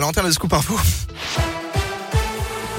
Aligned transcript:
Valentin, 0.00 0.22
le 0.22 0.30
scoop 0.30 0.52
info. 0.52 0.78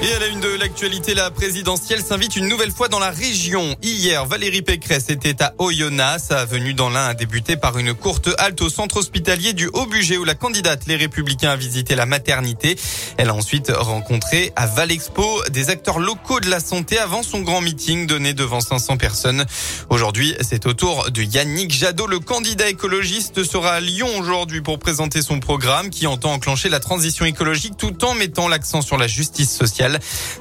Et 0.02 0.14
à 0.14 0.18
la 0.18 0.28
une 0.28 0.40
de 0.40 0.48
l'actualité, 0.58 1.12
la 1.12 1.30
présidentielle 1.30 2.00
s'invite 2.00 2.34
une 2.34 2.48
nouvelle 2.48 2.70
fois 2.70 2.88
dans 2.88 2.98
la 2.98 3.10
région. 3.10 3.76
Hier, 3.82 4.24
Valérie 4.24 4.62
Pécresse 4.62 5.10
était 5.10 5.42
à 5.42 5.52
Oyonnax. 5.58 6.28
Sa 6.28 6.46
venue 6.46 6.72
dans 6.72 6.88
l'Ain 6.88 7.08
a 7.08 7.12
débuté 7.12 7.56
par 7.56 7.76
une 7.76 7.92
courte 7.92 8.30
halte 8.38 8.62
au 8.62 8.70
centre 8.70 8.96
hospitalier 8.96 9.52
du 9.52 9.66
Haut-Bugey 9.66 10.16
où 10.16 10.24
la 10.24 10.34
candidate 10.34 10.86
Les 10.86 10.96
Républicains 10.96 11.50
a 11.50 11.56
visité 11.56 11.96
la 11.96 12.06
maternité. 12.06 12.78
Elle 13.18 13.28
a 13.28 13.34
ensuite 13.34 13.70
rencontré 13.76 14.54
à 14.56 14.66
Valexpo 14.66 15.42
des 15.50 15.68
acteurs 15.68 15.98
locaux 15.98 16.40
de 16.40 16.48
la 16.48 16.60
santé 16.60 16.96
avant 16.96 17.22
son 17.22 17.42
grand 17.42 17.60
meeting 17.60 18.06
donné 18.06 18.32
devant 18.32 18.62
500 18.62 18.96
personnes. 18.96 19.44
Aujourd'hui, 19.90 20.34
c'est 20.40 20.64
au 20.64 20.72
tour 20.72 21.10
de 21.10 21.22
Yannick 21.22 21.72
Jadot. 21.72 22.06
Le 22.06 22.20
candidat 22.20 22.70
écologiste 22.70 23.44
sera 23.44 23.72
à 23.72 23.80
Lyon 23.80 24.08
aujourd'hui 24.18 24.62
pour 24.62 24.78
présenter 24.78 25.20
son 25.20 25.40
programme 25.40 25.90
qui 25.90 26.06
entend 26.06 26.32
enclencher 26.32 26.70
la 26.70 26.80
transition 26.80 27.26
écologique 27.26 27.76
tout 27.76 28.02
en 28.02 28.14
mettant 28.14 28.48
l'accent 28.48 28.80
sur 28.80 28.96
la 28.96 29.06
justice 29.06 29.54
sociale. 29.54 29.89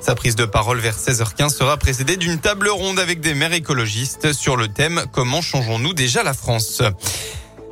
Sa 0.01 0.15
prise 0.15 0.35
de 0.35 0.45
parole 0.45 0.79
vers 0.79 0.97
16h15 0.97 1.49
sera 1.49 1.77
précédée 1.77 2.17
d'une 2.17 2.39
table 2.39 2.69
ronde 2.69 2.99
avec 2.99 3.21
des 3.21 3.33
maires 3.33 3.53
écologistes 3.53 4.33
sur 4.33 4.55
le 4.55 4.67
thème 4.67 5.05
Comment 5.11 5.41
changeons-nous 5.41 5.93
déjà 5.93 6.23
la 6.23 6.33
France? 6.33 6.81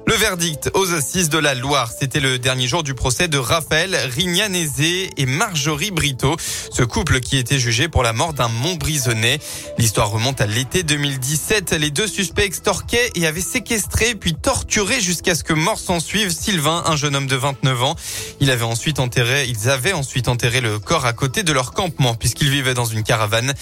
Le 0.07 0.13
verdict 0.13 0.71
aux 0.73 0.93
assises 0.93 1.27
de 1.27 1.37
la 1.37 1.53
Loire, 1.53 1.91
c'était 1.91 2.21
le 2.21 2.39
dernier 2.39 2.65
jour 2.65 2.81
du 2.81 2.93
procès 2.93 3.27
de 3.27 3.37
Raphaël 3.37 3.93
Rignanézé 4.15 5.09
et 5.17 5.25
Marjorie 5.25 5.91
Brito, 5.91 6.37
ce 6.71 6.83
couple 6.83 7.19
qui 7.19 7.35
était 7.35 7.59
jugé 7.59 7.89
pour 7.89 8.03
la 8.03 8.13
mort 8.13 8.33
d'un 8.33 8.47
Montbrisonnais. 8.47 9.39
L'histoire 9.77 10.09
remonte 10.09 10.39
à 10.39 10.45
l'été 10.45 10.83
2017. 10.83 11.73
Les 11.73 11.91
deux 11.91 12.07
suspects 12.07 12.45
extorquaient 12.45 13.11
et 13.15 13.27
avaient 13.27 13.41
séquestré 13.41 14.15
puis 14.15 14.33
torturé 14.33 15.01
jusqu'à 15.01 15.35
ce 15.35 15.43
que 15.43 15.51
mort 15.51 15.77
s'en 15.77 15.99
suive 15.99 16.29
Sylvain, 16.29 16.83
un 16.85 16.95
jeune 16.95 17.13
homme 17.13 17.27
de 17.27 17.35
29 17.35 17.83
ans. 17.83 17.95
Il 18.39 18.49
avait 18.49 18.63
ensuite 18.63 18.99
enterré, 18.99 19.45
ils 19.49 19.69
avaient 19.69 19.91
ensuite 19.91 20.29
enterré 20.29 20.61
le 20.61 20.79
corps 20.79 21.05
à 21.05 21.11
côté 21.11 21.43
de 21.43 21.51
leur 21.51 21.73
campement 21.73 22.15
puisqu'ils 22.15 22.49
vivaient 22.49 22.73
dans 22.73 22.85
une 22.85 23.03
caravane. 23.03 23.53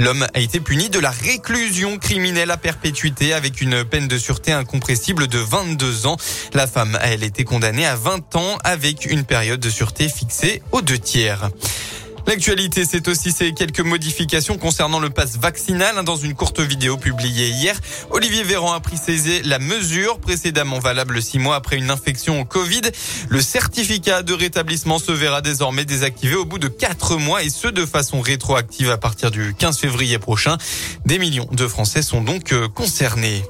L'homme 0.00 0.26
a 0.34 0.40
été 0.40 0.58
puni 0.58 0.90
de 0.90 0.98
la 0.98 1.10
réclusion 1.10 1.98
criminelle 1.98 2.50
à 2.50 2.56
perpétuité 2.56 3.34
avec 3.34 3.60
une 3.60 3.84
peine 3.84 4.08
de 4.08 4.18
sûreté 4.18 4.50
incompressible 4.50 5.28
de 5.28 5.38
22 5.38 5.91
La 6.54 6.66
femme 6.66 6.96
a 7.00 7.08
elle 7.08 7.22
été 7.22 7.44
condamnée 7.44 7.86
à 7.86 7.96
20 7.96 8.36
ans 8.36 8.58
avec 8.64 9.06
une 9.06 9.24
période 9.24 9.60
de 9.60 9.70
sûreté 9.70 10.08
fixée 10.08 10.62
aux 10.72 10.82
deux 10.82 10.98
tiers. 10.98 11.50
L'actualité, 12.26 12.84
c'est 12.88 13.08
aussi 13.08 13.32
ces 13.32 13.52
quelques 13.52 13.80
modifications 13.80 14.56
concernant 14.56 15.00
le 15.00 15.10
pass 15.10 15.36
vaccinal. 15.38 16.04
Dans 16.04 16.16
une 16.16 16.34
courte 16.34 16.60
vidéo 16.60 16.96
publiée 16.96 17.48
hier, 17.48 17.76
Olivier 18.10 18.44
Véran 18.44 18.72
a 18.72 18.80
précisé 18.80 19.42
la 19.42 19.58
mesure 19.58 20.18
précédemment 20.20 20.78
valable 20.78 21.20
six 21.20 21.38
mois 21.38 21.56
après 21.56 21.76
une 21.76 21.90
infection 21.90 22.40
au 22.40 22.44
Covid. 22.44 22.82
Le 23.28 23.40
certificat 23.40 24.22
de 24.22 24.32
rétablissement 24.34 24.98
se 24.98 25.12
verra 25.12 25.40
désormais 25.40 25.84
désactivé 25.84 26.36
au 26.36 26.44
bout 26.44 26.58
de 26.58 26.68
quatre 26.68 27.16
mois 27.16 27.42
et 27.42 27.50
ce 27.50 27.68
de 27.68 27.84
façon 27.84 28.20
rétroactive 28.20 28.90
à 28.90 28.98
partir 28.98 29.30
du 29.30 29.54
15 29.54 29.78
février 29.78 30.18
prochain. 30.18 30.58
Des 31.04 31.18
millions 31.18 31.48
de 31.50 31.66
Français 31.66 32.02
sont 32.02 32.22
donc 32.22 32.52
euh, 32.52 32.68
concernés. 32.68 33.42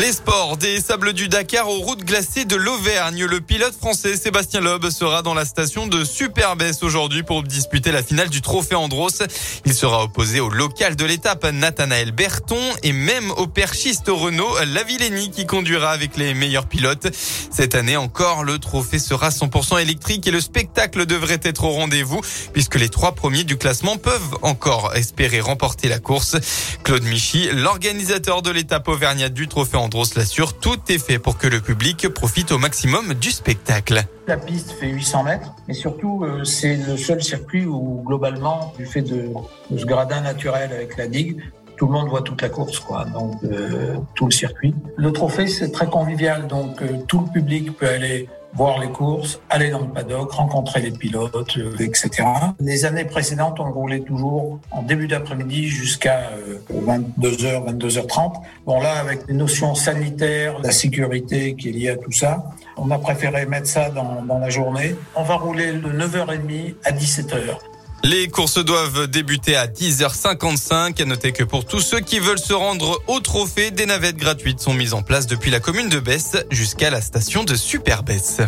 Les 0.00 0.12
sports 0.14 0.56
des 0.56 0.80
sables 0.80 1.12
du 1.12 1.28
Dakar 1.28 1.68
aux 1.68 1.80
routes 1.80 2.04
glacées 2.04 2.46
de 2.46 2.56
l'Auvergne. 2.56 3.26
Le 3.26 3.42
pilote 3.42 3.74
français 3.74 4.16
Sébastien 4.16 4.62
Loeb 4.62 4.88
sera 4.88 5.20
dans 5.20 5.34
la 5.34 5.44
station 5.44 5.86
de 5.86 6.04
Superbès 6.04 6.82
aujourd'hui 6.82 7.22
pour 7.22 7.42
disputer 7.42 7.92
la 7.92 8.02
finale 8.02 8.30
du 8.30 8.40
trophée 8.40 8.76
Andros. 8.76 9.22
Il 9.66 9.74
sera 9.74 10.02
opposé 10.02 10.40
au 10.40 10.48
local 10.48 10.96
de 10.96 11.04
l'étape 11.04 11.44
Nathanaël 11.52 12.12
Berton 12.12 12.62
et 12.82 12.92
même 12.92 13.30
au 13.32 13.46
perchiste 13.46 14.06
Renault 14.08 14.50
Lavillenie 14.72 15.30
qui 15.32 15.44
conduira 15.44 15.90
avec 15.90 16.16
les 16.16 16.32
meilleurs 16.32 16.66
pilotes. 16.66 17.08
Cette 17.50 17.74
année 17.74 17.98
encore, 17.98 18.42
le 18.42 18.58
trophée 18.58 18.98
sera 18.98 19.28
100% 19.28 19.82
électrique 19.82 20.26
et 20.26 20.30
le 20.30 20.40
spectacle 20.40 21.04
devrait 21.04 21.40
être 21.42 21.64
au 21.64 21.72
rendez-vous 21.72 22.22
puisque 22.54 22.76
les 22.76 22.88
trois 22.88 23.12
premiers 23.12 23.44
du 23.44 23.58
classement 23.58 23.98
peuvent 23.98 24.38
encore 24.40 24.94
espérer 24.94 25.40
remporter 25.40 25.88
la 25.88 25.98
course. 25.98 26.36
Claude 26.84 27.04
Michy, 27.04 27.50
l'organisateur 27.52 28.40
de 28.40 28.50
l'étape 28.50 28.88
auvergnate 28.88 29.34
du 29.34 29.46
trophée 29.46 29.76
Andros, 29.76 29.89
Andros 29.90 30.14
l'assure, 30.14 30.52
tout 30.52 30.78
est 30.88 31.04
fait 31.04 31.18
pour 31.18 31.36
que 31.36 31.48
le 31.48 31.60
public 31.60 32.08
profite 32.10 32.52
au 32.52 32.58
maximum 32.58 33.12
du 33.14 33.32
spectacle. 33.32 34.04
La 34.28 34.36
piste 34.36 34.70
fait 34.70 34.86
800 34.86 35.24
mètres, 35.24 35.52
mais 35.66 35.74
surtout 35.74 36.22
euh, 36.22 36.44
c'est 36.44 36.76
le 36.76 36.96
seul 36.96 37.20
circuit 37.20 37.66
où 37.66 38.00
globalement, 38.06 38.72
du 38.78 38.86
fait 38.86 39.02
de, 39.02 39.32
ce 39.76 39.84
gradin 39.84 40.20
naturel 40.20 40.70
avec 40.72 40.96
la 40.96 41.08
digue, 41.08 41.42
tout 41.80 41.86
le 41.86 41.92
monde 41.92 42.10
voit 42.10 42.20
toute 42.20 42.42
la 42.42 42.50
course, 42.50 42.78
quoi. 42.78 43.06
Donc 43.06 43.42
euh, 43.42 43.96
tout 44.14 44.26
le 44.26 44.30
circuit. 44.32 44.74
Le 44.96 45.12
trophée 45.12 45.46
c'est 45.46 45.70
très 45.70 45.86
convivial, 45.86 46.46
donc 46.46 46.82
euh, 46.82 46.98
tout 47.08 47.20
le 47.20 47.32
public 47.32 47.74
peut 47.78 47.88
aller 47.88 48.28
voir 48.52 48.78
les 48.80 48.88
courses, 48.88 49.40
aller 49.48 49.70
dans 49.70 49.80
le 49.80 49.86
paddock, 49.86 50.30
rencontrer 50.30 50.82
les 50.82 50.90
pilotes, 50.90 51.56
euh, 51.56 51.72
etc. 51.78 52.10
Les 52.60 52.84
années 52.84 53.06
précédentes, 53.06 53.60
on 53.60 53.72
roulait 53.72 54.00
toujours 54.00 54.60
en 54.70 54.82
début 54.82 55.08
d'après-midi 55.08 55.68
jusqu'à 55.68 56.32
22h, 56.70 57.46
euh, 57.46 57.72
22h30. 57.72 58.34
Bon 58.66 58.78
là, 58.78 58.98
avec 59.00 59.26
les 59.26 59.34
notions 59.34 59.74
sanitaires, 59.74 60.58
la 60.62 60.72
sécurité 60.72 61.54
qui 61.54 61.70
est 61.70 61.72
liée 61.72 61.88
à 61.88 61.96
tout 61.96 62.12
ça, 62.12 62.44
on 62.76 62.90
a 62.90 62.98
préféré 62.98 63.46
mettre 63.46 63.68
ça 63.68 63.88
dans, 63.88 64.22
dans 64.22 64.38
la 64.38 64.50
journée. 64.50 64.96
On 65.16 65.22
va 65.22 65.36
rouler 65.36 65.72
de 65.72 65.88
9h30 65.88 66.74
à 66.84 66.92
17h. 66.92 67.69
Les 68.02 68.28
courses 68.28 68.58
doivent 68.64 69.06
débuter 69.08 69.56
à 69.56 69.66
10h55. 69.66 71.00
À 71.00 71.04
noter 71.04 71.32
que 71.32 71.44
pour 71.44 71.66
tous 71.66 71.80
ceux 71.80 72.00
qui 72.00 72.18
veulent 72.18 72.38
se 72.38 72.54
rendre 72.54 73.02
au 73.08 73.20
trophée, 73.20 73.70
des 73.70 73.86
navettes 73.86 74.16
gratuites 74.16 74.60
sont 74.60 74.72
mises 74.72 74.94
en 74.94 75.02
place 75.02 75.26
depuis 75.26 75.50
la 75.50 75.60
commune 75.60 75.88
de 75.88 76.00
Besse 76.00 76.36
jusqu'à 76.50 76.90
la 76.90 77.02
station 77.02 77.44
de 77.44 77.54
Super 77.54 78.02
Besse. 78.02 78.40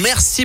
Merci. 0.00 0.40